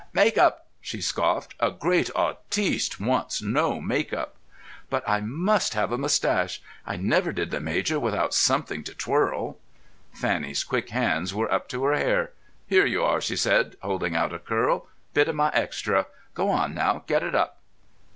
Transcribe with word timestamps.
"Make 0.13 0.35
up!" 0.35 0.65
she 0.81 0.99
scoffed. 0.99 1.53
"A 1.59 1.69
great 1.69 2.09
artiste 2.15 2.99
wants 2.99 3.39
no 3.43 3.79
make 3.79 4.11
up!" 4.11 4.33
"But 4.89 5.07
I 5.07 5.19
must 5.21 5.75
have 5.75 5.91
a 5.91 5.97
moustache. 5.99 6.59
I 6.87 6.95
never 6.95 7.31
did 7.31 7.51
the 7.51 7.59
major 7.59 7.99
without 7.99 8.33
something 8.33 8.83
to 8.85 8.95
twirl." 8.95 9.59
Fanny's 10.11 10.63
quick 10.63 10.89
hands 10.89 11.35
were 11.35 11.53
up 11.53 11.69
to 11.69 11.83
her 11.83 11.93
hair. 11.95 12.31
"Here 12.65 12.87
you 12.87 13.03
are," 13.03 13.21
she 13.21 13.35
said, 13.35 13.75
holding 13.83 14.15
out 14.15 14.33
a 14.33 14.39
curl. 14.39 14.87
"Bit 15.13 15.27
of 15.29 15.35
my 15.35 15.51
extra. 15.53 16.07
Go 16.33 16.49
on 16.49 16.73
now. 16.73 17.03
Get 17.05 17.21
it 17.21 17.35
up." 17.35 17.61